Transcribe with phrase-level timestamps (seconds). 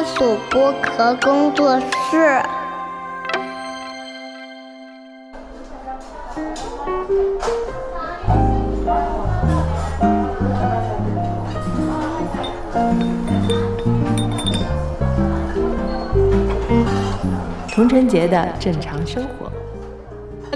[0.00, 2.42] 番薯剥壳工作室。
[17.68, 19.59] 童晨节的正常生活。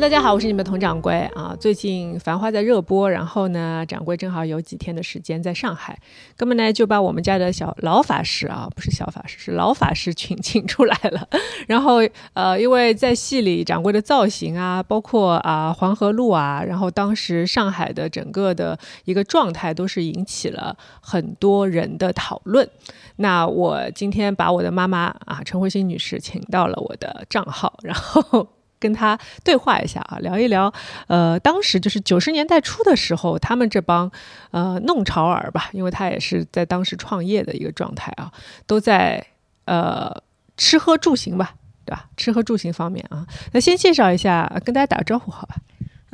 [0.01, 1.57] 大家好，我是你们佟掌柜啊。
[1.59, 5.99] 最近《繁花》在热播，然后呢，掌柜正好有几天的时间在上海，
[6.37, 11.27] 哥们呢就把我们家的小老法师啊，不是小法师，是老法师请请出来了。
[11.67, 12.01] 然后
[12.35, 22.69] 呃，因为在戏里掌柜的造型啊，包括啊黄河路啊，然后当时上海的整个的一个状态，都是引起了很多人的讨论。
[23.17, 28.47] 那我今天把我的妈妈啊陈慧欣女士请到了我的账号，然后。
[28.85, 30.71] 跟他对话一下啊，聊一聊，
[31.07, 34.13] 呃，当时就是九十年代初的时候，他们这帮
[34.51, 38.31] 呃弄潮儿吧，因为他也是在当时创业的一个状态啊，
[38.67, 39.25] 都在
[39.65, 40.15] 呃
[40.59, 41.55] 吃喝住行吧，
[41.87, 42.05] 对吧？
[42.19, 45.57] 吃喝住行方面啊，那先介绍一下，跟大家打个招呼，好吧？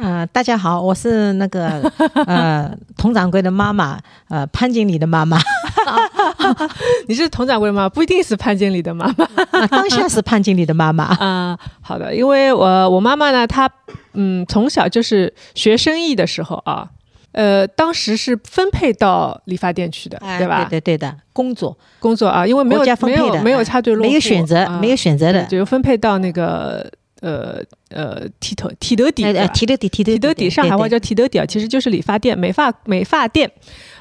[0.03, 1.83] 嗯，大家好，我是那个
[2.25, 5.39] 呃佟掌柜的妈妈，呃潘经理的妈妈。
[7.09, 9.27] 你是佟掌柜的妈妈，不一定是潘经理的妈妈。
[9.69, 11.59] 当下是潘经理的妈妈 啊。
[11.81, 13.71] 好的，因为我我妈妈呢，她
[14.15, 16.89] 嗯从小就是学生意的时候啊，
[17.33, 20.67] 呃当时是分配到理发店去的，对吧？
[20.71, 26.91] 对对的，工作工作啊，因为没有没有没有插队落户，没有选择，没有选择的，就分配到那个。
[27.21, 33.51] 呃呃，剃头剃头底，剃头底，剃头底，上海话叫剃头底啊，其实就是理发店、美发美发店。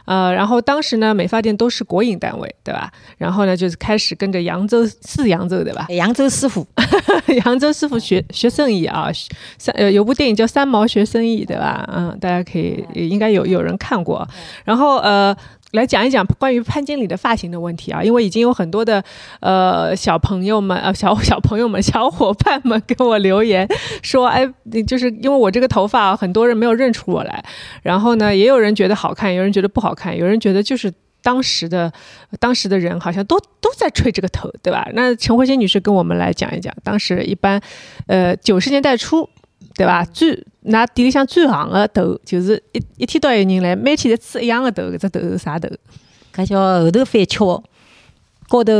[0.05, 2.91] 呃，然后当时呢，美发店都是国营单位，对吧？
[3.17, 5.85] 然后呢，就是开始跟着扬州是扬州对吧？
[5.89, 6.65] 扬州师傅，
[7.45, 9.09] 扬州师傅学学生意啊。
[9.57, 11.87] 三呃，有部电影叫《三毛学生意》，对吧？
[11.95, 14.27] 嗯，大家可以应该有有人看过。
[14.63, 15.35] 然后呃。
[15.71, 19.03] 来讲一讲关于潘经理的发型的问题啊，因为已经有很多的
[19.39, 23.67] 呃小朋友们呃小 小朋友们 小伙伴们给我留言
[24.01, 24.47] 说，哎，
[24.87, 27.43] 就是因为我这个头发，很多人没有认出我来。
[27.83, 30.91] 然后呢，也有人觉得好看，有人觉得不好看，有人觉得就是
[31.21, 31.91] 当时的
[32.39, 34.89] 当时的人好像都都在吹这个头，对吧？
[34.93, 37.61] 那陈慧欣女士跟我们来讲一讲，当时一般
[38.07, 39.29] 呃九十年代初。
[39.75, 40.03] 对吧？
[40.03, 45.69] 最那店里向最行的头，就是一一天到有人来，每天侪吹一样的头，搿只头是啥头？
[46.35, 47.63] 搿叫后头翻翘，
[48.47, 48.73] 高头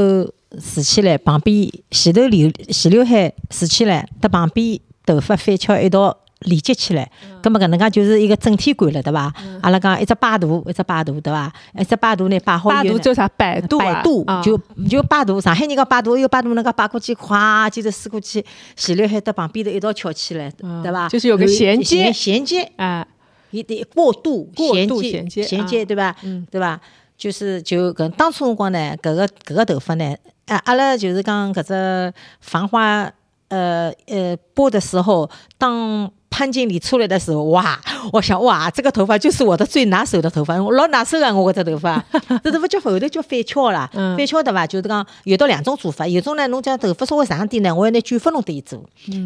[0.59, 6.17] 竖起来，旁边前头留前刘海竖起来，搭旁边头发翻翘一道。
[6.45, 7.11] 连接起来，
[7.43, 9.33] 咁么搿能介就是一个整体感了，对伐？
[9.61, 11.51] 阿拉讲一只摆图，一只摆图，对伐？
[11.77, 12.69] 一只摆图呢，摆好。
[12.69, 13.27] 摆图叫啥？
[13.35, 14.57] 摆度摆度就
[14.89, 15.41] 就摆图。
[15.41, 18.45] 上海人讲摆图，一个摆图能介摆过去，咵，接着撕过去，
[18.77, 20.49] 前刘海搭旁边头一道翘起来，
[20.81, 21.09] 对伐？
[21.09, 23.05] 就是有个衔接，衔接啊，
[23.51, 26.15] 一点过渡，衔接，衔接，衔接，对伐？
[26.23, 26.79] 嗯，对伐？
[27.17, 33.11] 就是就搿当初辰光呢，搿个搿个头发呢，啊，阿拉就是讲搿只繁花，
[33.49, 36.09] 呃呃播的时候当。
[36.39, 37.77] 潘经理出来的时候，哇！
[38.13, 41.33] 我想，哇，这个头发就是我的最拿手的头发，我老拿手啊！
[41.33, 42.01] 我搿只头发，
[42.41, 44.65] 这头发叫后头叫翻翘啦，翻翘对伐？
[44.65, 48.79] 就是讲有到两种做法，有种呢，侬讲头发稍微长点呢，我要拿卷发弄得伊做；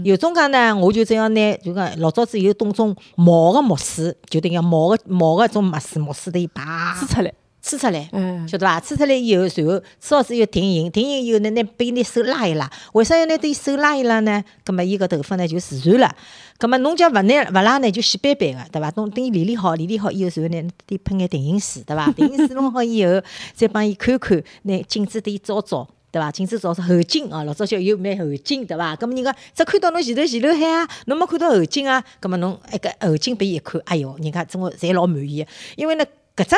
[0.03, 7.31] 有种讲呢，我就这样拿，就讲老早子有动种毛个木丝，就等于毛个毛的种木丝，木丝的拔撕出来。
[7.65, 8.09] 吹出来，
[8.45, 8.77] 晓得伐？
[8.81, 12.69] 吹出来以后，随后吹好之后定型，定型以后呢，拿被拿手拉一拉。
[12.91, 14.43] 为啥要拿对手拉一拉呢？
[14.65, 16.15] 葛末伊个头发呢就自然了。
[16.59, 18.91] 葛末侬讲勿拿勿拉呢，就稀斑斑个，对伐？
[18.97, 22.11] 侬等伊理理好，理理好以后，随后呢，得喷眼定型水，对伐？
[22.11, 23.21] 定型水弄好以后，
[23.53, 26.29] 再帮伊看看，拿镜子对伊照照，对伐？
[26.29, 28.93] 镜子照照后颈啊，老早叫有蛮后颈，对伐？
[28.97, 32.03] 葛末人家只看到侬前头前头海啊，侬没看到后颈啊。
[32.19, 35.47] 葛末侬一个后颈拨伊一看，哎哟，人家真个侪老满意，
[35.77, 36.55] 因为呢，搿只。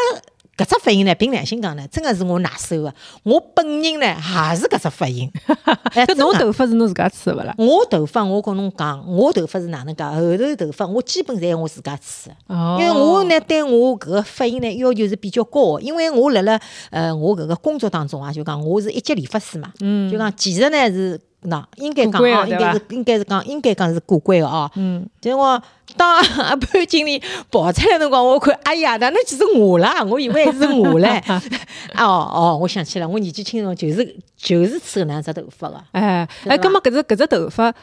[0.57, 2.93] 搿只发型呢，凭良心讲呢，真个是我拿手个。
[3.23, 5.29] 我本人呢，也是搿只发型。
[5.93, 7.53] 哎，侬头发是侬自家吹个勿啦？
[7.57, 10.03] 我头发，我跟侬讲，我头发是哪能介？
[10.03, 12.77] 后头头发我基本侪我自家吹哦。
[12.79, 15.79] 因为我呢，对我搿个发型呢要求是比较高。
[15.79, 19.73] 因为我辣辣呃，我搿个工作当中啊，就讲我是一级理发师嘛。
[19.81, 20.09] 嗯。
[20.09, 21.19] 就讲其实呢是。
[21.45, 24.71] 喏，应该讲啊，应该是应该是讲，应该讲是过关个哦。
[24.73, 25.61] 嗯，结果
[25.97, 27.21] 当阿潘经理
[27.51, 30.03] 跑出来辰光，我看，哎呀，哪能就是我啦？
[30.03, 31.41] 我以为是我唻。
[31.97, 35.81] 哦哦，我想起来，我年纪轻辰就是就是吹搿能样只头发个。
[35.91, 37.73] 哎哎，葛末搿只搿只头发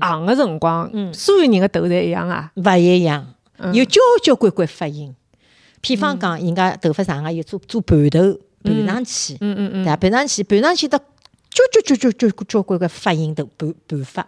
[0.00, 2.50] 行个辰光，所有人个头侪一样啊？
[2.56, 3.26] 勿一样，
[3.72, 5.14] 有交交关关发型。
[5.80, 11.00] 比方讲，人家头发长个有做做盘头，盘上去，嗯嗯嗯，对盘上去，盘上去的。
[11.50, 14.24] 交交交交交交关个发型的办办法，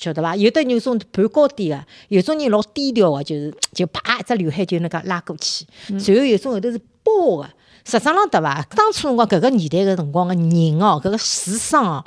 [0.00, 0.34] 晓得伐？
[0.34, 5.66] 有的人种盘高点个，有种人老低调个，就是就啪一只刘海就那个拉过去。
[5.88, 7.50] 然后有种后头是包个，
[7.84, 8.66] 实际上对伐？
[8.74, 12.04] 当初辰光搿个年代个辰光个人哦，搿个时尚哦，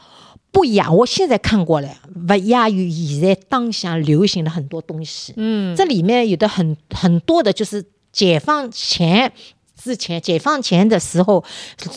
[0.52, 0.92] 不亚。
[0.92, 5.34] 我现在看过来，勿亚于现在当下流行的很多东西。
[5.38, 9.32] 嗯，这里面有的很很多的，就是解放前
[9.80, 11.44] 之前，解放前的时候，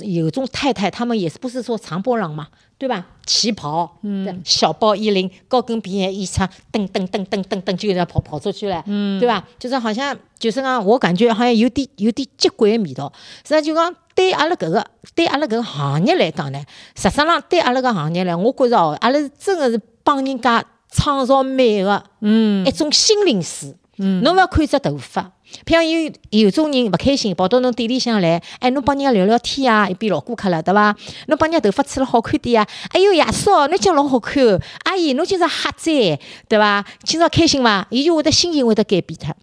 [0.02, 2.48] 有种太太，她们也是不是说长波浪嘛，
[2.78, 3.06] 对吧？
[3.24, 9.42] 旗袍，嗯，小包衣领，高跟皮鞋衣裳，噔噔噔噔噔噔就要跑跑出去了，嗯，对吧？
[9.58, 13.10] 就是好像就是讲，我感觉好像有点有点接轨的味道。
[13.42, 16.62] 实际上就讲对阿拉搿个对阿拉搿个行业来讲呢，
[16.94, 23.74] 实质上对阿拉搿行业呢，我觉着哦，阿拉是真的是帮人家创造美的，嗯，一种心灵书。
[23.98, 25.32] 嗯，侬勿要看只头发。
[25.64, 30.94] 譬如有有种人勿开心，跑到侬店里向来，哎，侬帮人家聊聊天啊，一边老顾客了，对伐？
[31.28, 34.44] 侬帮人家头发吹了好看点啊，哎哟，爷叔，侬讲老好看，
[34.84, 36.84] 阿姨，侬今朝瞎在，对伐？
[37.04, 37.86] 今朝开心伐？
[37.90, 39.34] 伊就会得心情会得改变脱，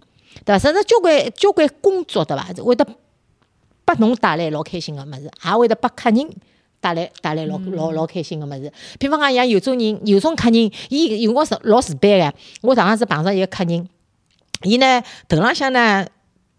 [0.46, 0.60] 对伐？
[0.60, 2.44] 甚至交关交关工作，对伐？
[2.64, 2.86] 会得
[3.86, 6.30] 拨侬带来老开心个物事，也会得拨客人
[6.80, 8.72] 带来带来老老老开心个物事。
[9.00, 12.34] 比方讲，像有种人，有种客人，伊有辰光是老自卑个。
[12.62, 13.88] 我上趟子碰上一个客人。
[14.64, 16.06] 伊呢头浪向呢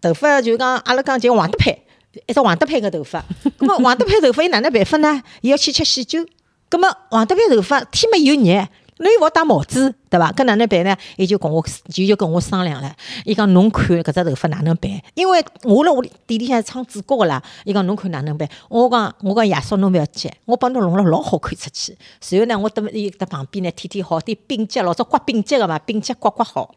[0.01, 1.83] 头发就讲阿拉讲叫黄德配，
[2.27, 3.23] 一只黄德配个头发。
[3.57, 5.21] 咁么黄德配头发伊哪能办法呢？
[5.41, 6.25] 伊要去吃喜酒。
[6.69, 8.67] 咁么黄德配头发天没有热，
[8.97, 10.31] 侬又勿好戴帽子，对伐？
[10.31, 10.95] 搿哪能办呢？
[11.17, 12.95] 伊就跟我就就跟我商量了。
[13.23, 14.91] 伊讲侬看搿只头发哪能办？
[15.15, 17.41] 因为我辣屋里店里向唱主角个啦。
[17.65, 18.47] 伊讲侬看哪能办？
[18.69, 21.97] 我讲我讲爷叔侬勿要急，我帮侬弄了老好看出去。
[22.21, 26.73] 随后呢，我等伊搭旁边呢天天好点冰结，老早刮冰结个嘛，冰结刮刮好。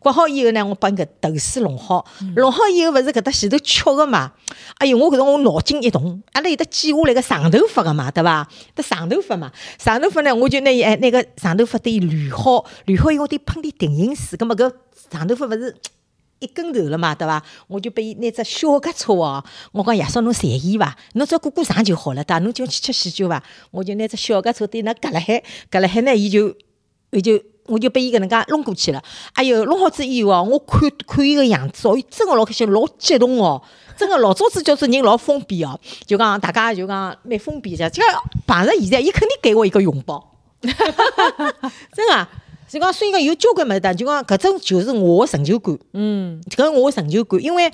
[0.00, 2.06] 刮好以后呢，我把搿头丝弄好，
[2.36, 4.32] 弄好以后勿是搿搭前头翘个嘛？
[4.78, 8.48] 哎哟，我搿辰我脑筋一动，阿拉有得剪下来个长头发个嘛，对伐？
[8.74, 14.72] 得长头发嘛，长头发呢，我就拿伊哎那个长头发对伊捋好，捋好以后得喷点定型水，葛末搿
[15.10, 15.76] 长头发勿是
[16.38, 17.42] 一根头了嘛，对伐？
[17.68, 20.96] 我就拨伊拿只小夹车哦，我讲爷叔侬随意伐？
[21.12, 22.38] 侬只要过过场就好了，对伐？
[22.38, 23.42] 侬就去吃喜酒伐？
[23.70, 26.54] 我就拿只小夹车对那夹辣海，夹辣海呢，伊就
[27.10, 27.38] 伊就。
[27.70, 29.02] 我就被伊搿能介弄过去了。
[29.32, 33.62] 哎哟，弄好子以后哦，我看看伊个样子哦，伊真个老开心，老激动哦，
[33.96, 37.88] 真个老早子叫做人老封闭哦，就讲大家就讲蛮封闭的。
[37.88, 38.02] 就
[38.46, 42.28] 碰着现在，伊肯定给我一个拥抱，真个。
[42.68, 45.76] 就讲所以讲有交关物事，就讲搿种就是我成就感。
[45.92, 47.68] 嗯，搿我成就感，因为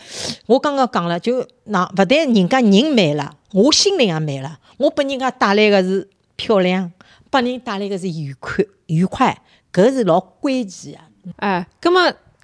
[0.47, 6.91] 我刚刚讲了，就那勿但人家人美了，我心灵也美了，我拨人家带来个是漂亮，
[7.29, 9.39] 拨人带来个是愉快愉快。
[9.77, 11.05] 搿是老关键啊！
[11.37, 12.01] 哎，葛末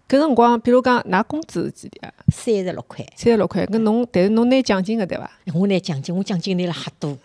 [0.06, 3.64] 搿辰光，比如讲㑚工资是几钿三十六块，三十六块。
[3.64, 5.30] 搿侬，但是侬拿奖金个对伐？
[5.54, 7.16] 我拿奖金，我奖金拿了瞎多。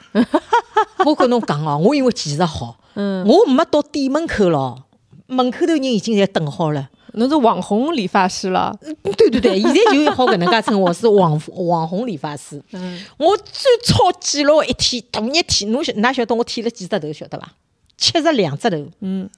[1.06, 4.86] 我跟侬讲哦，我因为技术好，嗯，我没到店门口咯，
[5.27, 6.89] 门口头人已经在等好了。
[7.15, 8.74] 侬是网红理发师了？
[9.03, 11.38] 对对对，现在就好搿能介称我是网
[11.68, 12.63] 网红理发师。
[12.71, 17.51] 嗯，我最超记录一天，大热天，侬晓哪晓得我剃了几只头，晓得伐？
[17.98, 18.77] 七十两只头。
[19.01, 19.30] 嗯。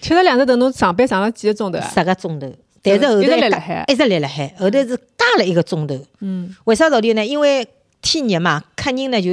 [0.00, 1.90] 吃了两只头，侬上班上了几个钟头啊？
[1.94, 2.50] 十个钟头，
[2.82, 5.98] 但是后头一直立辣海，一直立辣海，后头是加了一个钟头。
[6.20, 7.26] 嗯，为啥道理呢？
[7.26, 7.66] 因为
[8.00, 9.30] 天热嘛，客人呢就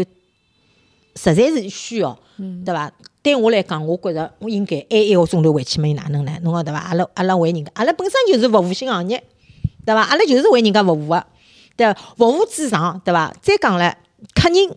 [1.16, 2.18] 实在是需要，
[2.66, 2.92] 对伐？
[3.22, 6.32] 对我来讲，我觉着我应该挨一个钟头回去，没哪能呢？
[6.44, 6.80] 侬讲对伐？
[6.80, 9.24] 阿拉阿拉为人家，阿拉本身就是服务性行业，
[9.86, 10.02] 对伐？
[10.02, 11.26] 阿拉就是为人家服务个，
[11.76, 13.34] 对服务至上，对伐？
[13.42, 13.96] 再讲了，
[14.34, 14.76] 客人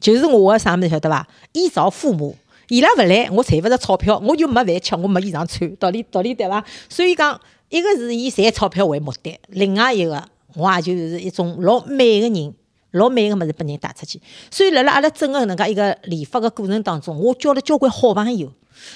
[0.00, 1.26] 就是我个啥物事晓得伐？
[1.52, 2.36] 衣着父母。
[2.72, 6.64] 伊拉勿来，我赚勿着钞票，我就没饭吃，我没衣裳穿，道理道理对伐？
[6.88, 7.38] 所以讲，
[7.68, 10.24] 一个是以赚钞票为目的，另外一个
[10.54, 12.54] 我也就是一种老美个人，
[12.92, 14.18] 老美个物事拨人带出去。
[14.50, 18.50] 所以辣辣阿拉整个搿能介一个理发个过程当中，我交了交关好朋友。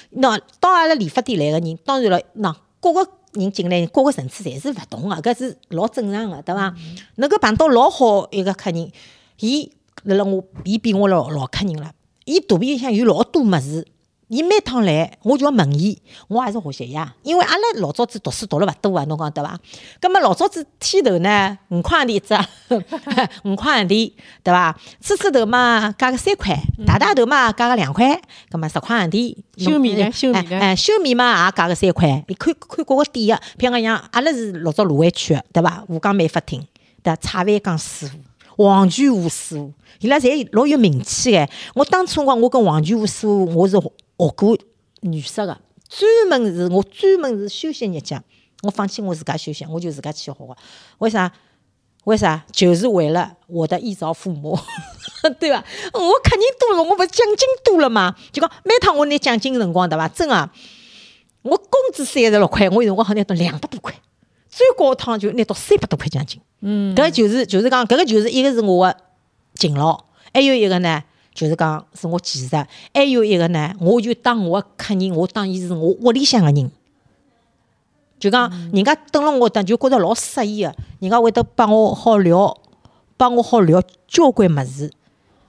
[0.09, 6.73] 那到阿拉理发店来个人，当然了，那各个人进来，各个层次侪是勿同个，搿是老正常个，对伐？
[7.17, 8.91] 能够碰到老好一个客人，
[9.39, 9.71] 伊
[10.05, 11.91] 辣辣我，伊比我老老客人了。
[12.27, 13.87] 伊肚皮里向有老多物事，
[14.27, 17.15] 伊每趟来，我就要问伊，我也是学习呀。
[17.23, 19.57] 因为阿拉老早子读书读了勿多啊，侬讲对伐？
[20.01, 22.37] 葛末老早子剃头呢，五块钿一只，
[23.47, 24.11] 五块钿，
[24.43, 24.77] 对伐？
[24.99, 26.53] 吹吹头嘛，加个三块，
[26.85, 29.37] 大大头嘛，加个两块，葛末十块钿。
[29.55, 30.11] 修眉呢？
[30.11, 30.59] 修眉呢？
[30.59, 32.25] 哎，修眉嘛也加个三块。
[32.27, 35.85] 你看看各个店个，譬如讲像阿拉是老早卢湾区个，对伐？
[35.87, 36.61] 吴江美发厅，
[37.01, 38.17] 对，蔡万刚师傅。
[38.57, 41.47] 黄全武师傅，伊拉侪老有名气个。
[41.75, 43.91] 我当初辰光我跟黄全武师傅，我是学
[44.35, 44.57] 过
[45.01, 45.55] 女色个，
[45.87, 48.19] 专门是我专门是休息日脚，
[48.63, 50.57] 我放弃我自家休息，我就自家去学个。
[50.97, 51.31] 为啥？
[52.05, 52.43] 为啥？
[52.51, 54.57] 就是为了我的衣着父母，
[55.39, 55.63] 对伐？
[55.93, 58.15] 我客人多了，我勿奖金多了嘛？
[58.31, 60.07] 就讲每趟我拿奖金辰光，对伐？
[60.07, 60.49] 真个，
[61.43, 63.93] 我工资三十六块，我有辰光好拿到两百多块。
[64.57, 66.41] 最高趟就拿到三百多块奖金。
[66.61, 68.97] 嗯，搿就是就是讲，搿个就是一个是我的
[69.53, 76.71] 勤劳，还有一个呢，就是讲是我技术，还有一个呢，我就当我个客人，我当伊是我屋里向个人。
[78.19, 82.57] 就讲人家蹲辣我搭就觉着老适意个，人家会得帮我好聊，
[83.15, 84.91] 帮我好聊交关物事，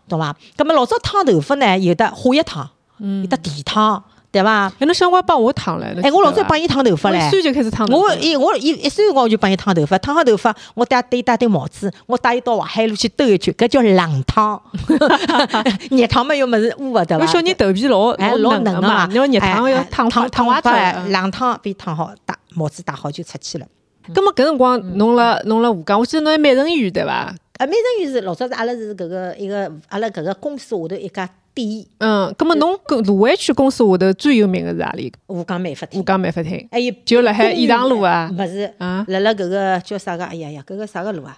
[0.07, 0.37] 懂伐？
[0.55, 4.71] 葛末老早烫头发呢，有的化一烫，有的电烫，对伐？
[4.79, 7.87] 哎，侬小辰光帮我烫唻，哎，我老早帮伊烫头发唻，一岁就开始烫。
[7.89, 14.61] 我一我一一岁辰光我就帮伊烫头发，烫好头发，我戴戴戴顶帽子，我带伊到淮海路去兜一圈，搿叫冷烫。
[15.91, 17.27] 热烫嘛又物事污勿对伐？
[17.27, 20.71] 小人头皮老哎老嫩个嘛，你要热烫要烫烫烫坏脱。
[20.73, 23.67] 嗯冷烫被烫好，戴帽子戴好就出去了。
[24.15, 27.13] 葛么搿辰光侬辣侬辣吴江，我记得侬还美人鱼对伐？
[27.59, 35.13] 啊，美人鱼是老早是阿拉是搿个一个阿拉搿个公司下头一家店，嗯，葛么侬搿卢湾区公司下头最有名个是何里？
[35.27, 36.69] 吴江美发厅吴，江美发厅。
[36.71, 40.25] 还有就辣海颐塘路啊勿是，啊辣辣搿个叫啥个？
[40.25, 41.37] 哎呀呀，搿个啥个路啊？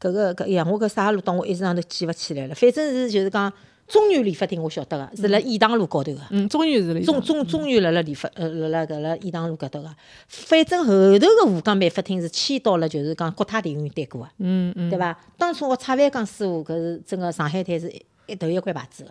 [0.00, 2.54] 搿个搿哎呀，我搿啥路当我一时上头记勿起来了。
[2.54, 3.52] 反正是就是讲
[3.86, 6.20] 中原理发厅，我晓得个，是辣颐塘路高头个。
[6.30, 7.00] 嗯，中原是了。
[7.02, 9.90] 中中中原辣辣理发，呃，辣辣搿辣颐塘路搿搭个，
[10.26, 15.16] 反正后头个吴江美发厅是迁到了就是讲国泰电影院对过个，嗯嗯，对伐？
[15.38, 19.10] 当初我蔡万刚师傅搿是整个上海滩是一一头一块牌子个，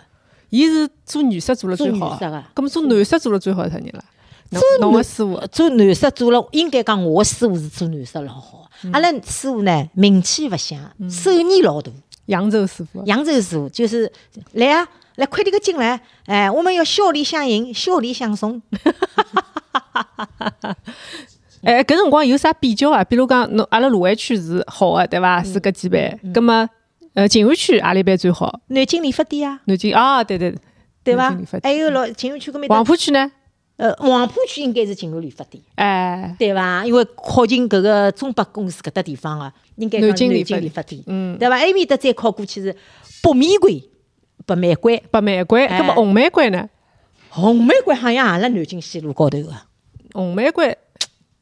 [0.53, 2.43] 伊是做女色做了最好个。
[2.53, 4.03] 葛么做男色做了最好是啥人啦？
[4.51, 8.91] 侬侬个师傅做男色做了，应该讲我个师傅是做男色老好个。
[8.91, 10.79] 阿拉师傅呢名气勿响，
[11.09, 11.91] 手艺老大。
[12.27, 13.03] 扬州师傅。
[13.05, 14.11] 扬州师傅就是
[14.51, 18.61] 来啊，来快点个进来，哎，我们要笑脸相迎，笑脸相送。
[21.63, 23.03] 哎，搿辰光有啥比较啊？
[23.03, 25.41] 比如讲，侬阿拉卢湾区是好个，对伐？
[25.41, 26.19] 是搿几班。
[26.31, 26.69] 葛么，
[27.13, 28.61] 呃，静安区阿里班最好？
[28.67, 30.55] 南京理发店啊，南京啊，对对
[31.03, 31.59] 对伐南京理发？
[31.59, 33.31] 店还有老静安区搿面黄，浦区呢？
[33.77, 35.63] 呃，黄浦区应该是静安理发店。
[35.75, 36.85] 哎，对伐？
[36.85, 41.55] 因为靠近搿个中百公司搿搭地方啊，应该讲南京理发店，嗯，对伐？
[41.57, 42.75] 埃面搭再靠过去是
[43.21, 43.83] 北玫瑰、
[44.45, 46.69] 北玫瑰、北玫瑰，哎葛么红玫瑰呢？
[47.29, 49.51] 红玫瑰，好像也辣南京西路高头个，
[50.13, 50.77] 红玫瑰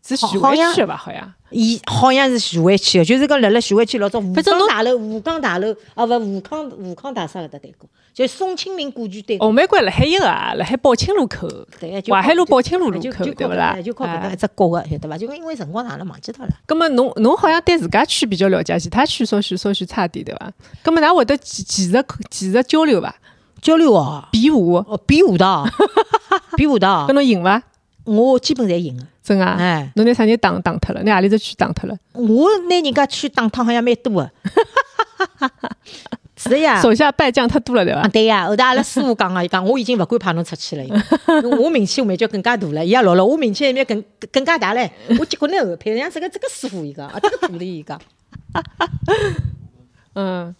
[0.03, 0.95] 是徐汇区的吧？
[0.97, 1.33] 好像。
[1.53, 9.45] 伊好像是徐汇区个，就是讲辣辣徐汇区老早吴江大楼、吴江大楼，哦勿，吴康吴康大厦搿搭对过，就宋庆龄故居对过。
[9.45, 11.45] 红玫瑰辣海一个啊，辣海宝庆路口，
[11.77, 13.77] 对，就淮海路宝庆路路口，对勿啦？
[13.83, 15.17] 就靠搿搭哎一只角个，晓得伐？
[15.17, 16.51] 就讲因为辰光长了忘记脱了。
[16.65, 20.49] 葛末侬侬好像对自家区比较了解，其他区稍许稍许差点，对伐？
[20.81, 23.13] 葛末㑚会得技技术技术交流伐？
[23.61, 25.67] 交流哦，比武，哦，比武道，
[26.55, 27.61] 比武道跟，侬赢伐？
[28.05, 29.03] 我基本侪赢个。
[29.23, 29.55] 真啊？
[29.59, 31.03] 哎，侬拿啥人打打脱了？
[31.03, 31.95] 拿何里只区打脱了？
[32.13, 34.31] 我拿人家区打脱好像蛮多个。
[36.35, 36.81] 是呀。
[36.81, 38.07] 手下败将太多了，对啊，伐？
[38.09, 44.89] 对呀，后头阿拉师傅讲个，伊讲我已经勿敢派侬出去了，伊讲我名气蛮叫更加大了，伊也老了，我名气还蛮更更加大唻。
[45.19, 48.01] 我结果呢后配像这个这个师傅伊讲，啊这个徒弟伊讲，
[50.15, 50.55] 嗯，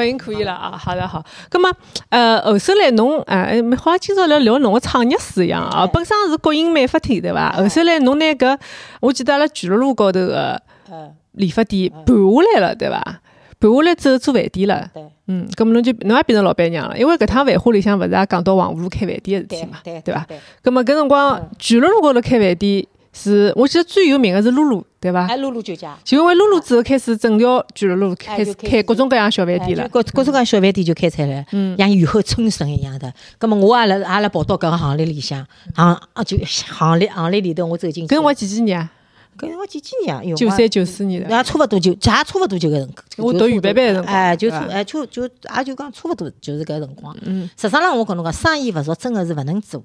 [0.00, 1.22] 反应可以了啊，好的好。
[1.50, 1.70] 咁么，
[2.08, 5.86] 呃，后首来侬，哎，好像今朝来聊侬个创业史一样啊。
[5.86, 7.52] 本身是国营美发厅对伐？
[7.52, 8.58] 后首来侬拿搿，
[9.00, 10.58] 我记得阿拉巨鹿路高头个
[10.90, 13.20] 呃，理发店盘下来了，对伐？
[13.60, 14.88] 盘下来之后做饭店了。
[14.94, 20.24] 对嗯，咁么侬就侬也变成老板娘了，因为搿趟繁花里向勿是也讲到黄浦路开饭店个事体嘛，对对伐？
[20.26, 25.26] 对，咁么搿辰光巨鹿路高头开饭店是，我记得最有名个是露露，对伐？
[25.26, 25.96] 哎，露露酒家。
[26.04, 29.88] 就因为露露之后开始整条巨鹿路开始开各种各样小饭哎店了。
[29.88, 33.12] 各各种各样小饭店就开出来了，嗯像雨后春笋一样的。
[33.40, 38.14] 那么我也辣也辣跑到搿个行列里向，行啊就行列行列里头我走进去。
[38.14, 38.92] 搿辰光几几年啊？
[39.38, 40.20] 搿辰光几几年啊？
[40.36, 41.34] 九三九四年的。
[41.34, 43.04] 也差勿多就，也差勿多就搿辰光。
[43.16, 47.16] 我读预备班的辰光哎，就差哎就就也就讲差勿多就是搿辰光。
[47.22, 49.82] 嗯，实际上我跟侬讲，生意勿熟真个是勿能做，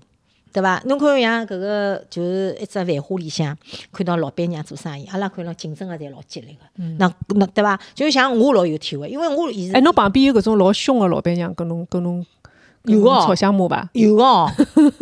[0.55, 0.81] 对伐？
[0.85, 3.53] 侬看像搿个就是一只繁华里向，
[3.91, 6.83] 看到老板娘做生意，阿拉看到竞争个侪老激烈个。
[6.97, 7.77] 那那对伐？
[7.93, 12.25] 就像我老有体会，因为我现在嗯哎，侬旁边有搿种老凶个老板娘跟侬跟侬
[12.83, 13.89] 跟侬有哦吵相骂伐？
[13.93, 14.49] 有哦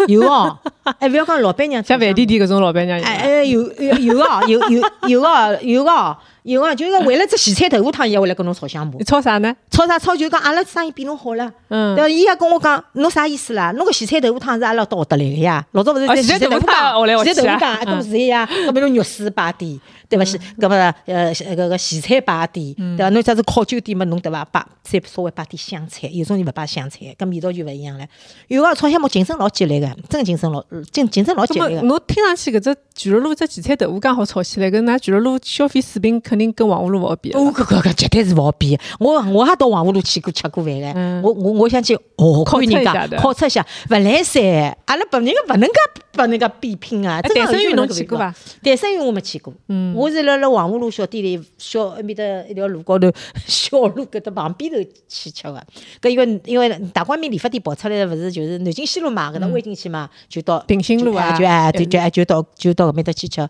[0.07, 0.57] 有哦，
[0.99, 9.03] 哎，勿要讲老板娘像饭店店搿种老板娘有，哎哎有有有哦有有有哦有哦有哦，就是为了只咸菜豆腐汤，伊也会来跟侬吵相骂你。
[9.05, 9.55] 吵啥呢？
[9.71, 10.13] 吵啥吵？
[10.13, 11.49] 就讲阿拉生意比侬好了。
[11.69, 12.09] 嗯对，伐？
[12.09, 13.71] 伊也跟我讲，侬啥意思啦？
[13.77, 15.65] 侬个咸菜豆腐汤是阿拉到学得来个呀。
[15.71, 18.49] 老早勿是哦在咸菜豆腐汤学来学去啊咸菜豆腐汤，嗯都是呀。
[18.67, 20.25] 搿么侬肉丝摆点，对伐？
[20.25, 20.75] 是搿么
[21.05, 23.09] 呃搿个咸菜摆点，嗯对伐？
[23.11, 24.43] 侬假是烤酒店嘛，侬对伐？
[24.51, 28.05] 摆再稍微摆点香菜，有种人勿摆香菜，搿味道就勿一样了。
[28.49, 30.61] 有个吵相骂竞争老激烈个，真个竞争老
[30.91, 31.81] 竞竞争老激烈个。
[31.87, 38.77] 侬听上去搿只巨鹿路只荠菜豆腐刚好炒起来，搿㑚巨鹿路消费水平肯定跟黄河路勿好比了哦，搿搿搿绝对是勿好比。
[38.99, 44.41] 我我也到黄河路去过吃过饭个嗯，我我我想去哦，考看人家考察一下，勿来三，
[44.85, 45.75] 阿拉本人个勿能介
[46.15, 47.19] 帮人家比拼啊！
[47.23, 48.35] 哎真的诞生园完全勿能够比拼侬去过伐？
[48.61, 53.11] 诞生园我没去过，嗯我是辣辣黄河路小店里小埃面搭一条路高头
[53.47, 54.77] 小路搿搭旁边头
[55.07, 55.63] 去吃个。
[56.01, 63.48] 搿因为因为大光明理发店跑出来勿是就是南京西路嘛，搿搭弯进去嘛，就到平行路啊就啊就就哎就到就到搿面搭去吃。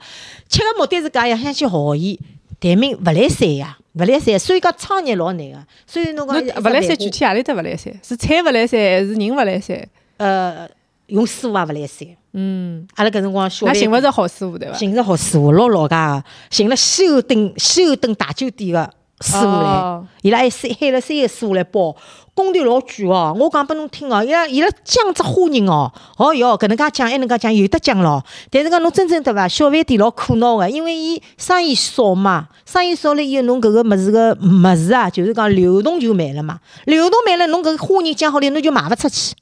[0.50, 2.20] 吃个目的是讲要想去学伊，
[2.60, 5.58] 但命勿来三呀，勿来三，所以讲创业老难个。
[5.86, 7.94] 所以侬讲勿来三，具体何里搭勿来三？
[8.02, 9.88] 是菜勿来三，还是人勿来三？
[10.18, 10.68] 呃
[11.08, 12.08] 用师傅也勿来三。
[12.34, 14.74] 嗯，阿拉搿辰光小那寻勿着好师傅对伐？
[14.76, 18.92] 寻着好师傅，老老家个，寻了西欧顿西欧顿大酒店个
[19.22, 21.96] 师傅来哦，伊拉还三喊了三个师傅来包，
[22.34, 23.34] 工地老贵哦。
[23.40, 28.24] 我讲拨侬听哦，伊拉伊拉讲只花人哦，哦哟，搿能介讲，埃能介讲，有得讲咯。
[28.50, 29.48] 但是讲侬真正对伐？
[29.48, 39.36] 小饭店老苦恼个，因为伊生意少嘛，生意少了以后，侬搿个物事个物事啊，就是讲流动就慢了嘛，流动慢了，侬搿个花人讲好了，侬就卖勿出去，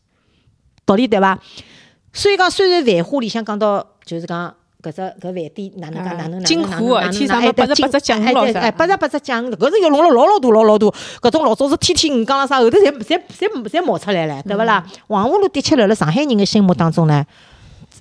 [0.86, 1.40] 道理对伐？
[2.14, 10.88] 所以讲，虽然繁花里向讲到，就是讲搿只搿饭店哪能啊讲哪能哪能金哪能哪能哪能哎八十八只酱哎哎八十八只酱，搿是要弄了老老大老老大，
[11.22, 14.86] 搿种老早是天天五讲了啥，后头侪侪侪侪冒出来了，对勿啦？
[15.08, 17.26] 黄河路的确辣辣上海人的心目当中呢，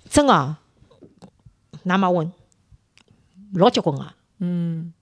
[0.08, 0.32] 真个，
[1.84, 2.32] 㑚妈问，
[3.54, 4.06] 老结棍个。
[4.38, 4.92] 嗯，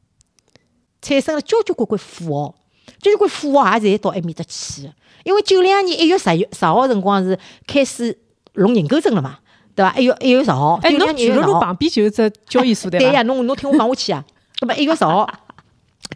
[1.00, 2.54] 产生了交交关关富豪，
[3.00, 4.92] 交交关富豪也侪到埃面搭去的。
[5.24, 8.18] 因为九两年一月十月十号辰光是开始
[8.54, 9.38] 弄认购证了嘛，
[9.78, 9.94] 对伐？
[9.96, 12.98] 一月一月十号，哎，九侬巨鹿两年一月十号，路旁边就是只交易所伐？
[12.98, 14.24] 对呀，侬侬听我讲下去啊。
[14.60, 15.28] 那么一月十号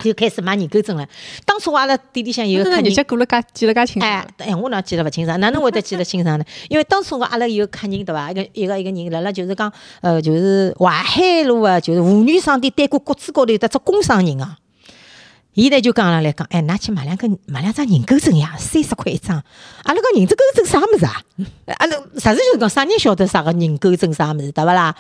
[0.03, 1.07] 就开始买认购证了。
[1.45, 3.05] 当初阿拉店里向有个客人日脚。
[3.05, 4.11] 过了介记了介清爽。
[4.11, 5.39] 哎，哎，我哪记得勿清爽？
[5.39, 6.45] 哪能会得记得清爽呢？
[6.69, 8.33] 因为当初我阿拉有个客人对伐？
[8.33, 14.57] 一个一个一个人，辣辣就是讲，呃，就是淮海路啊，就是妇女商店对过国子高头有得只工商人啊。
[15.55, 19.37] 伊呢就讲阿拉来讲，哎，㑚去买两个买两张认购证呀，三十块一张。
[19.83, 21.23] 阿拉讲认购证啥物事啊？
[21.77, 24.95] 阿拉实事求是讲，啥人晓得啥个认购证啥物事，对勿啦？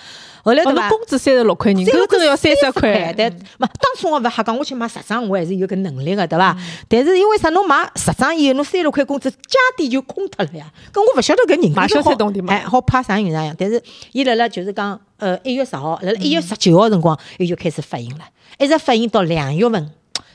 [0.44, 0.90] 后来哦，对伐？
[0.90, 3.14] 工资三十六块，认购证要三十块。
[3.16, 6.54] 但嘛，当初我勿瞎讲，我去买十张，我还是有搿能力个，对伐？
[6.86, 10.70] 但是因为啥，侬买十张以后，侬三十六块工资，家底就空脱了呀。
[10.92, 13.56] 搿我勿晓得搿人买购证哎，好怕啥用啥样？
[13.58, 18.24] 但是伊辣辣就是讲，呃，一月十号，辣辣一月十九号辰光，伊就开始发行了，
[18.58, 19.90] 一直发行到两月份。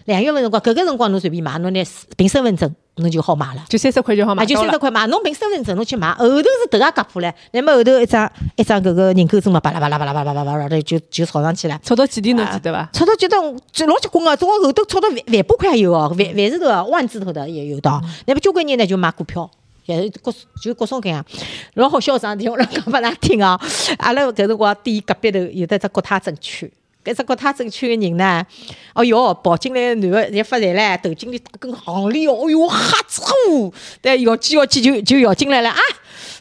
[0.07, 1.83] 两月份辰光，搿个辰光侬随便买，侬拿
[2.15, 3.65] 凭身份证，侬就好买了。
[3.67, 11.77] 就三十块就好买啊，就三十块买，侬凭身份证侬去买，后头是头也割破唻，那么后头一张一张搿个认购证嘛，巴拉巴拉巴拉巴拉巴拉巴拉的就就炒上去了。
[11.83, 12.89] 炒到几钿侬记得伐？
[12.93, 13.35] 炒到觉得
[13.73, 18.01] 就老结棍个，总共后头炒到万万把块也有哦，万万字头啊、万字头的也有的。
[18.25, 19.51] 那么交关人呢就买股票，
[19.87, 21.25] 也各就各种各样，
[21.73, 23.59] 老好笑桩事体，我来讲拨㑚听哦。
[23.97, 26.71] 阿拉搿辰光店隔壁头有得只国泰证券。
[27.07, 28.45] 搿只国泰证券个人呢，
[28.93, 35.69] 哦哟，跑进来个男的一发财唻，头颈里打根项链哦，哎哟，哈子呼，对，摇起摇起就就摇进来了。
[35.69, 35.79] 啊！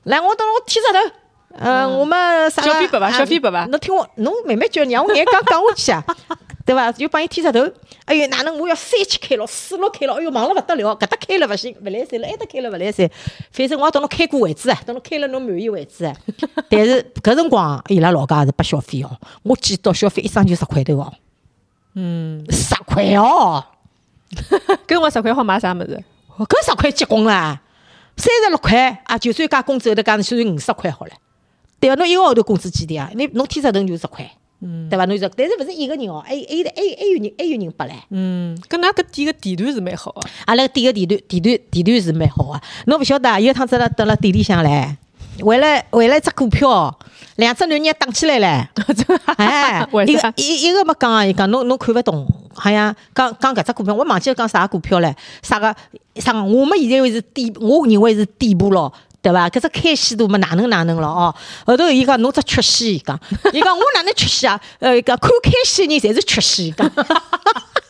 [0.05, 1.14] 来，我等我剃只头。
[1.59, 6.00] 呃，我们啥个小费拨伐啊小费拨伐侬听我，侬慢慢叫，让我眼讲讲下。
[6.00, 6.90] 去啊，对伐？
[6.90, 7.61] 就帮伊剃只头。
[8.07, 13.09] 哎哟，哪能我要三七开了，四六开了，哎哟，忙了勿得了，搿搭开了勿行，勿来三了，埃搭开了勿来三。
[13.52, 16.14] 反正我要等侬开过为止啊，等侬开了侬满意为止啊。
[16.68, 21.12] 但是搿辰光伊拉老家也是拨小费哦，我记到小费一张就十块头哦，
[21.94, 23.64] 嗯，十块哦，
[24.88, 26.02] 搿我十块好买啥物事？
[26.37, 27.62] 搿十块结棍啦，
[28.16, 31.12] 三十六块啊，就算加工资后头加算五十块好了。
[31.79, 31.94] 对伐？
[31.96, 33.11] 侬一个号头工资几钿啊？
[33.14, 34.31] 你侬剃只头就十块，
[34.66, 35.05] 嗯对伐？
[35.07, 37.92] 侬就但是勿是一个人哦，还有还有还有还有人还有人拨唻。
[38.11, 40.20] 嗯，搿㑚搿点个地段是蛮好个。
[40.46, 43.38] 阿拉点个地段地段地段是蛮好个，侬勿晓得啊？
[43.38, 44.96] 有一趟子辣蹲辣店里向唻，
[45.40, 46.98] 为了为了一只股票，
[47.37, 48.66] 两只男人打起来唻。
[49.37, 55.74] 哎为，一啥个一一个没讲啊，伊讲侬侬看勿懂，好像讲讲搿只股票，我忘记了讲啥股票唻，啥个
[56.16, 58.92] 啥个，我们现在为是底，我认为是底部咯。
[59.27, 59.51] 对伐？
[59.51, 61.35] 搿只开西度嘛，哪能哪能了哦？
[61.67, 63.19] 后头伊讲侬只缺西，伊讲，
[63.53, 64.61] 伊讲我哪能缺西啊？
[64.79, 66.89] 呃，伊讲看开西人侪是缺西，伊讲。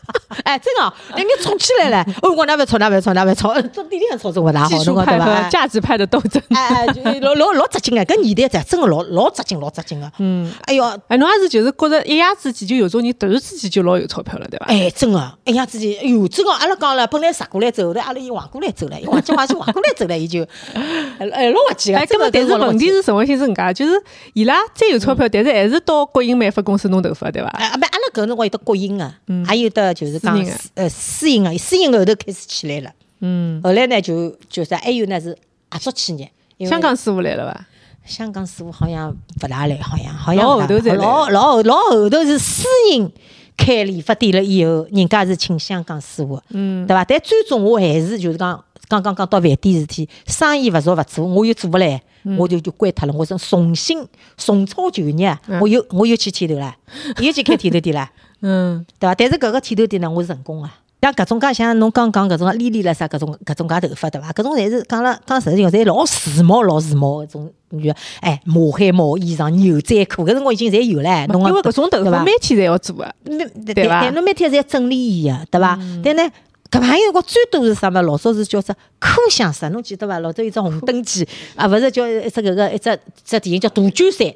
[0.43, 2.05] 哎，真个，那面吵起来了。
[2.21, 5.25] 哦，我吵，哪勿吵，哪勿吵，做店里向吵真勿大好，技术侬讲对伐？
[5.25, 6.41] 派和哎价值派的斗争。
[6.49, 10.11] 哎，就 老老老扎劲个，搿年代真真个老老扎劲，老扎劲个。
[10.19, 14.65] 嗯，哎哟，哎，侬也是就是觉着一夜之间就有种人突然之间就老有钞票了，对伐？
[14.67, 21.97] 哎，真的，一夜，之间，哎哟，真个，阿拉讲了，本来直过来走，后头阿拉伊横过来走了，伊往讲话就横过来走了，伊就，哎，老滑稽个。
[21.97, 24.01] 哎，真的搿么但是问题是什么性是搿能介，就是
[24.33, 27.49] 伊拉再有钞票，但是还是到国营美发公司弄头发，对伐？
[27.57, 29.11] 哎，不，阿拉搿辰光有得国营个，
[29.45, 30.37] 还有得就是讲
[30.75, 32.91] 呃私营个，私营个后头开始起来了。
[33.21, 35.35] 嗯，后来呢，就就是还有呢是
[35.71, 36.31] 合作企业，
[36.67, 37.65] 香港师傅来了伐？
[38.05, 43.11] 香港师傅好像勿大来，好像好像老后头才来老老后老后头是私人
[43.57, 47.03] 开理发店了以后，人家是请香港师傅，嗯对伐？
[47.03, 53.13] 但最终我还是就是讲刚刚讲到饭店事体，生意勿做勿做，我又做勿来，嗯我就就关脱了。
[53.13, 54.07] 我是重新
[54.37, 56.75] 重操旧业，我又我又去剃头了，
[57.19, 58.09] 又去开剃头店了。
[58.41, 59.15] 嗯对伐？
[59.15, 60.69] 但是搿个剃头店呢，我是成功个。
[60.99, 64.31] 像搿种介像侬刚讲搿种理理了啥搿种搿种介头发对伐？
[64.33, 71.27] 搿种侪是讲了讲实情，侪老时髦老时髦搿种，你觉得哎马海毛衣裳、牛仔裤，搿辰光已经侪有唻。
[71.27, 73.37] 侬因为搿种头发每天侪要做个，每
[73.73, 75.79] 对伐对但侬每天侪要整理伊个，对伐？
[76.03, 76.23] 但呢，
[76.71, 77.93] 搿排辰光最多是啥物？
[77.93, 80.17] 老早是叫啥科相室，侬记得伐？
[80.19, 84.27] 老早有只红灯记啊，勿是叫一只搿个一只只电影叫《杜鹃山》。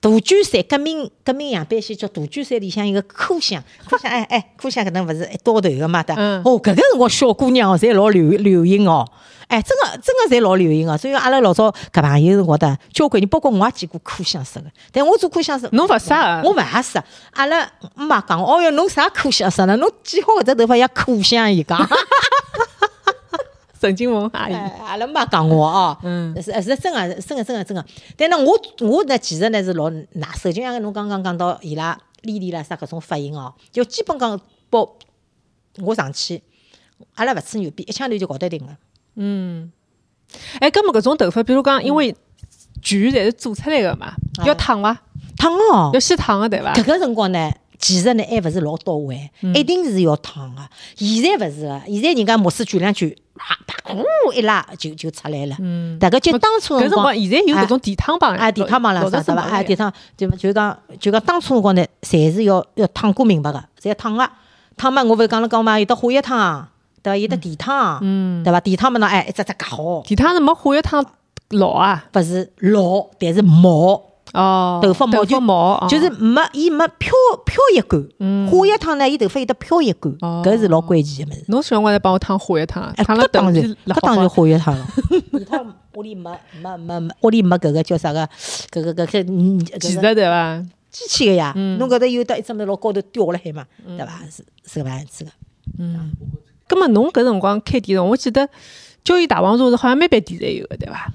[0.00, 6.14] 大卷山革命革命样板戏叫大卷山里向一个科相，科相哎哎，科相搿能勿是一刀头个嘛的。
[6.16, 9.06] 嗯哦，搿个辰光小姑娘哦，侪老流流行哦。
[9.48, 10.96] 哎，真个真个侪老流行哦。
[10.96, 17.02] 所以阿拉老早搿朋友辰光的交关人，包括我也见过科相室个，但我做科相式侬勿啥啊我勿合适。
[17.32, 19.76] 阿拉姆妈讲，哦哟，侬啥科相室呢？
[19.76, 21.78] 侬剪好搿只头发像科相伊讲。
[23.80, 27.84] 沈金凤阿姨，哎，阿拉妈讲我哦，嗯是是真个，真个真个真个。
[28.16, 34.38] 但呢，我我呢，其实呢是老拿手，就像侬刚刚讲到伊拉丽丽啦啥搿种发型哦，就基本讲
[34.68, 34.96] 包
[35.78, 36.42] 我上去，
[37.14, 38.76] 阿拉勿吹牛逼，一枪头就搞得定了。
[39.14, 39.72] 嗯，
[40.60, 42.14] 哎，搿么搿种头发，比如讲，因为
[42.82, 45.02] 卷侪是做出来个嘛，啊要烫伐？
[45.38, 46.74] 烫哦要，先烫个对伐？
[46.74, 50.68] 搿个辰光呢，其实呢还勿是老到位，一定是要烫个。
[50.96, 55.56] 现在勿是个，现在人家摩丝卷两卷，啊，啪呜一拉就就出来了。
[55.58, 57.14] 嗯，大概就当初搿辰光光。
[57.14, 59.42] 现在有搿种地烫棒啊，地烫棒啦啥对伐？
[59.42, 64.28] 啊，地烫就就讲就讲当初辰光呢，侪是要要烫过明白个，侪要烫个。
[64.76, 66.66] 烫嘛，我勿是讲了讲嘛，有得化液烫，
[67.02, 67.16] 对伐？
[67.16, 68.58] 有得地烫，嗯，对伐？
[68.60, 71.04] 地烫嘛，喏，哎，一只只夹好，地烫是没化液烫
[71.50, 74.00] 老啊，勿是老，但是毛，
[74.32, 77.12] 哦，头发毛就发毛，哦就是没伊没飘
[77.44, 78.00] 飘逸感。
[78.48, 81.44] 化一趟呢，伊头发有得飘逸感，哦搿是老关键个物事。
[81.48, 84.86] 侬小辰光来帮我烫化一烫，哎，烫了搿当然，搿当然化一趟了。
[85.32, 86.30] 地烫屋里没
[86.62, 88.28] 没没没，屋里没搿个叫啥个？
[88.70, 90.62] 搿个搿个嗯搿个记得对伐？
[90.90, 91.52] 机器个呀。
[91.56, 94.20] 嗯侬搿搭有得一只物事老高头吊辣海嘛，对伐？
[94.30, 95.30] 是是搿能样子个。
[95.78, 96.12] 嗯，
[96.68, 98.48] 葛末侬搿辰光开店辰，我记得
[99.04, 101.12] 交易大王茶是好像每爿店侪有个对伐？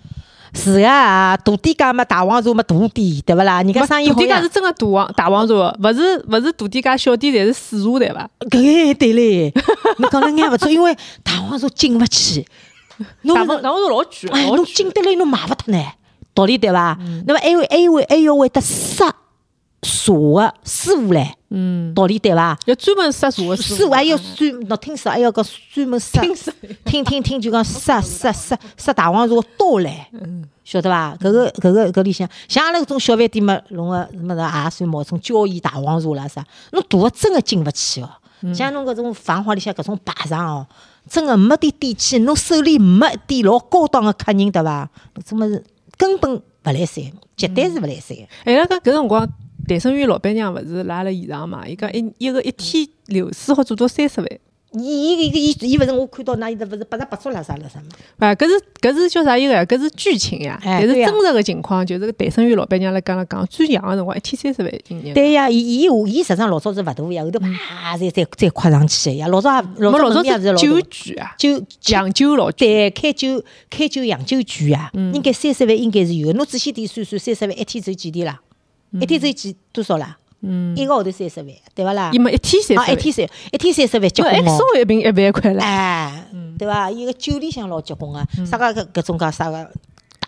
[0.56, 3.62] 是个啊，大店家嘛，大王茶嘛，大店，对勿啦？
[3.62, 4.50] 人家生意好呀大店家是。
[4.50, 8.30] 真个大王大王茶，勿是勿是大店家小店侪是水茶对伐？
[8.50, 9.54] 搿个对嘞，
[10.00, 12.46] 侬讲了眼勿错，因为大王茶进勿去。
[13.24, 15.84] 侬是大王大王茶老贵，哎，侬进得来侬卖勿脱呢，
[16.34, 16.98] 道理对伐？
[17.02, 19.14] 嗯那么还有还有还要会得杀
[19.86, 22.58] 茶个师傅唻，嗯，道理对伐？
[22.66, 26.36] 要专门杀茶个师傅还要专，喏听说还要个专门杀，听
[26.84, 29.90] 听听听就讲杀杀杀杀大王茶个刀唻，
[30.64, 31.16] 晓得伐？
[31.22, 38.10] 搿个搿个搿里向，像阿拉搿种小饭店嘛，弄个什么的也算冒充交易大王茶啦啥，侬大个真个进勿去哦。
[38.54, 40.68] 像侬搿种繁华里向搿种排场哦，
[41.10, 44.90] 真个没点底气，侬手里没一点老高档个客人对伐？
[45.24, 45.64] 搿么是
[45.98, 47.04] 根本勿来三，
[47.38, 48.18] 绝对是勿来三。
[48.44, 49.28] 哎，拉讲搿辰光，
[49.68, 51.68] 诞生园老板娘勿是来了现场嘛？
[51.68, 54.30] 伊讲一一个一天流水好做到三十万，
[54.74, 58.28] 伊伊伊伊伊勿是我看到那伊勿是八十八桌啦啥啦啥嘛？
[58.28, 59.64] 啊，搿是搿是叫啥一个呀？
[59.66, 65.14] 搿是剧情呀，但是真实个情况就是个诞生园老板娘来讲了讲，最强个辰光一天三十万。
[65.14, 69.28] 对呀，伊伊伊实际上老早是勿大呀，后头啪再再再夸上去个呀。
[69.30, 72.54] 老早也老早是老酒大局啊，酒洋酒老贵。
[72.58, 76.34] 对，开酒开酒洋酒局啊，应该三十万应该是有的。
[76.34, 78.42] 侬仔细点算算，三十万一天只有几钿啦？
[79.00, 80.18] 一天只有几多少啦？
[80.42, 82.20] 嗯，一个号头三十万，对勿啦伊？
[82.20, 84.60] 么一天三十啊，万，一天三一天三十万结那棍哦。
[84.80, 85.66] 一瓶一万块啦。
[85.66, 86.26] 哎，
[86.60, 86.92] 对伐？
[86.92, 89.68] 伊个酒里向老结棍个，啥个搿搿种介啥个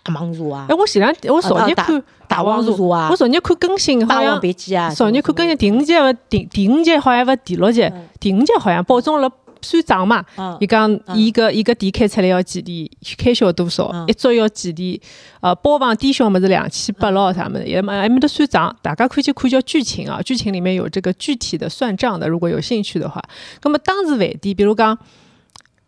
[0.02, 9.30] 大蟒蛇啊哎，，我前两天我昨日看大王茶茶啊我昨日看更新，好像别姬啊，昨日看更新第五集勿第第五集好像勿第六集，第五集好像保证了
[9.62, 10.24] 算账嘛。
[10.36, 15.00] 嗯伊讲伊个伊个店开出来要几钿，开销多少，嗯一桌要几钿，
[15.40, 23.22] 呃，包房低消么是两千八咯啥么的，也嘛还没得算账，大家可以去看叫剧情啊，剧情里面有这个具体的算账的，如果有兴趣的话，
[23.62, 24.98] 那么当时饭店，比如讲。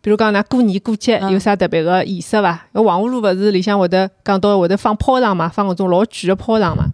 [0.03, 2.65] 比如讲，㑚过年过节嗯有啥特别个仪式伐？
[2.71, 6.85] 那黄河路勿是里向会得讲到会得放炮仗嘛，放搿种老贵个炮仗嘛。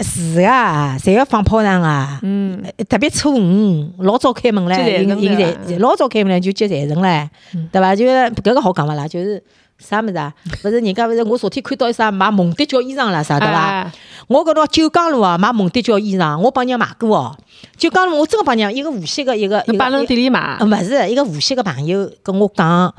[0.00, 2.18] 是啊，侪要放炮仗啊。
[2.22, 7.28] 嗯，特别初五，老早开门唻，接财神迎迎财，老早开门唻就接财神唻，
[7.70, 7.94] 对伐？
[7.94, 9.06] 就是搿个好讲勿啦？
[9.06, 9.40] 就是
[9.78, 10.34] 啥物事啊？
[10.64, 13.54] 勿是人家勿是我昨天看到一啥买蒙迪娇衣裳啦啥，对伐？
[13.54, 13.92] 哎
[14.26, 17.36] 我搿到九江路啊买蒙迪娇衣裳，我帮人家买过哦。
[17.76, 22.92] 九江路我真个帮人家一个无锡个一个一个那摆侬店里买呃，，勿是一个无锡个朋友跟我讲，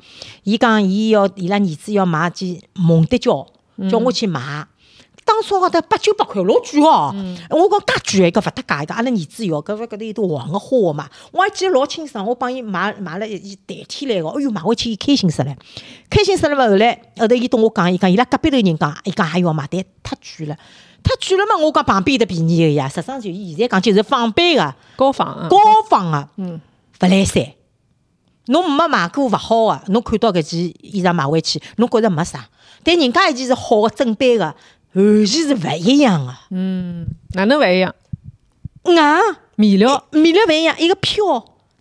[0.44, 3.46] 伊讲伊要伊拉儿子要买件蒙迪胶，
[3.90, 4.66] 叫我去买。
[5.26, 7.14] 当初好像八九百块，老贵哦。
[7.50, 11.10] 我讲介贵，搿勿搭界，个阿拉儿子要，搿勿搿头有朵黄个花嘛。
[11.32, 15.56] 我还记得老清爽，我帮伊买买了一代替来个，哎哟，买回去伊开心死了，
[16.10, 16.68] 开心死了嘛。
[16.68, 20.56] 后来后头伊同我讲，伊讲伊拉隔壁头人讲，伊讲还要买，但太贵了，
[21.04, 21.58] 太贵了嘛。
[21.66, 25.58] 我讲旁边的便宜个呀，实际上就现在讲就是仿版个高仿高
[25.90, 26.62] 仿个，嗯，
[27.02, 27.44] 勿来三。
[28.48, 32.48] 侬没买过勿好个，侬看到搿件衣裳买回去，侬觉着没啥。
[32.84, 34.56] 但人家一件是好个正版个，
[34.96, 36.34] 完全是勿一样个。
[36.50, 37.94] 嗯，哪能勿一样？
[38.84, 39.20] 啊，
[39.56, 41.24] 面料面料勿一样，一个飘，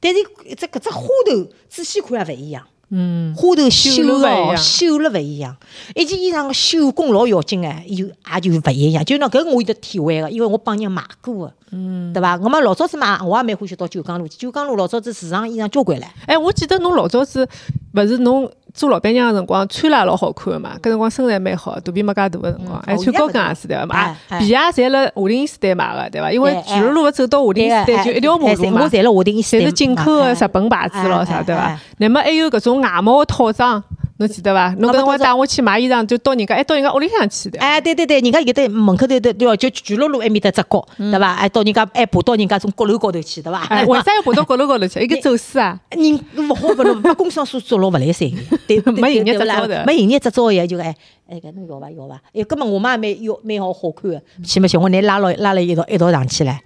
[0.00, 0.22] 但是
[0.54, 2.66] 只搿只花头仔细看也勿一样。
[2.90, 5.56] 嗯，花头绣绣了哦，样绣了勿一样。
[5.94, 9.04] 一件衣裳个绣工老要紧哎，有也就勿一样。
[9.04, 12.38] 就拿，搿我有得体会个，因为我帮人买过个，嗯，对伐？
[12.42, 14.36] 我们老早子嘛，我也蛮欢喜到九江路去。
[14.36, 16.04] 九江路老早子时尚衣裳交关唻。
[16.26, 17.48] 哎，我记得侬老早子
[17.94, 23.86] 勿是侬做老板娘个辰光穿了也老好看个嘛，搿辰光身材蛮好，肚皮没介大个辰光，还哦穿高跟鞋子对伐？
[23.86, 26.30] 嘛皮鞋侪辣华林时代买个对伐？
[26.32, 28.88] 因为对巨鹿路走到华林时代就一条马路嘛。
[28.88, 31.78] 侪辣华定时代侪是进口个日本牌子咯，哎啥对伐？
[31.98, 33.82] 乃末还有搿种外贸个套装，
[34.16, 34.72] 侬记得伐？
[34.78, 37.58] 侬搿辰光带我去买衣裳，就到人家，哎，到人家屋里向去的。
[37.58, 39.56] 哎，对对对，人家有的门口头头对伐？
[39.56, 41.34] 就巨鹿路埃面搭只角，对伐？
[41.34, 43.64] 哎，到人家哎爬到人家从阁楼高头去，对伐？
[43.64, 45.00] 哎， 为啥要爬到阁楼高头去？
[45.00, 45.78] 一个走私啊！
[45.90, 48.36] 人勿好勿侬把工商所做牢勿来三个，
[48.68, 50.94] 对对没营业执照的没营业执照个就哎
[51.28, 52.20] 哎搿侬要伐要伐？
[52.32, 56.56] 哎，根本我妈蛮要蛮好好看个，去嘛去，我拿拉牢拉了一道一道上去唻，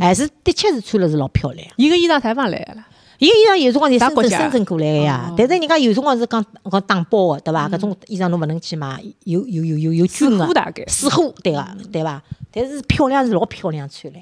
[0.00, 1.66] 还是的确是穿了是老漂亮。
[1.76, 2.86] 伊个衣裳啥地方来个啦？
[3.22, 7.68] 伊个衣裳有辰光是深圳深圳过来个呀，但是人家有辰光是讲讲打包个，对伐？
[7.68, 10.84] 搿种衣裳侬勿能去买，有有有有有水菌个，货大概。
[10.88, 12.20] 水货对个对伐？
[12.50, 14.20] 但是漂亮是老漂亮穿来。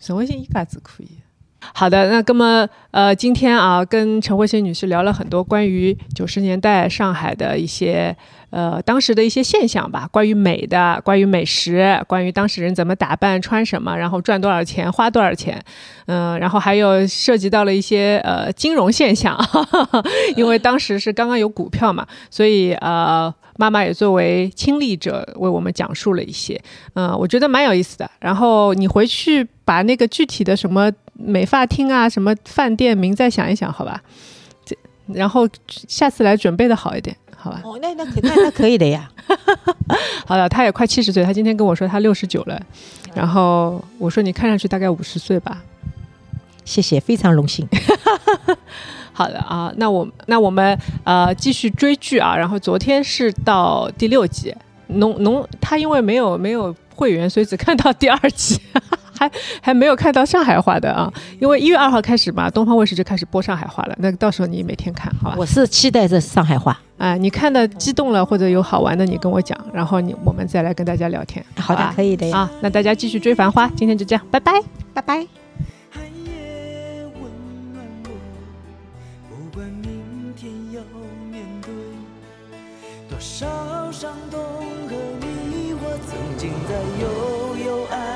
[0.00, 1.08] 陈慧欣一家子可以。
[1.74, 8.16] 好的，那那么呃，今天啊，跟陈慧欣女士聊了很多关于九十年代上海的一些
[8.56, 15.62] 呃当时的一些现象吧，关于美的，关于美食，关于当时人怎么打扮、穿什么，然后赚多少钱、花多少钱，
[16.06, 19.38] 嗯、然后还有涉及到了一些呃金融现象，
[20.36, 23.32] 因为当时是刚刚有股票嘛，所以呃。
[23.58, 26.60] 妈妈也作为亲历者为我们讲述了一些，
[26.92, 28.10] 嗯、我觉得蛮有意思的。
[28.20, 33.98] 然后你回去把那个具体的什么美发厅啊、什么饭店名再想一想，好吧？
[35.08, 37.60] 这然后下次来准备的好一点，好吧？
[37.64, 39.10] 哦，那那可那那可以的呀。
[40.26, 42.60] 好了，他也快七十岁，他今天跟我说他六十九了，
[43.14, 45.62] 然后我说你看上去大概五十岁吧。
[46.64, 47.66] 谢谢，非常荣幸。
[49.12, 54.54] 好的啊，那我那我们呃继续追剧啊，然后昨天是到第六集，
[54.88, 58.60] 农农他因为没有没有会员，所以只看到第二集，
[59.18, 65.36] 还还没有看到上海话的啊，因为一月二号开始嘛，东方卫视就开始播上海话了，那到时候你每天看好吧？
[65.38, 66.78] 我是期待着上海话。
[66.98, 72.38] 啊、你看的激动了或者有好玩的，你跟我讲，然后你我们再来跟大家聊天，好的吧，可以的呀。
[72.38, 74.52] 啊，那大家继续追繁花，今天就这样，拜拜。
[74.94, 75.16] 拜拜。
[75.90, 77.30] 寒夜温
[77.74, 78.08] 暖我，
[79.28, 80.80] 不管明天要
[81.30, 81.70] 面对
[83.10, 83.46] 多少
[83.92, 84.40] 伤痛
[84.88, 87.04] 和迷惑，曾经在幽
[87.62, 88.15] 幽暗暗、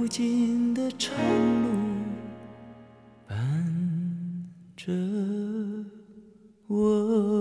[0.00, 1.14] 无尽的长
[1.62, 1.68] 路
[3.28, 3.36] 伴
[4.74, 4.90] 着
[6.68, 7.39] 我。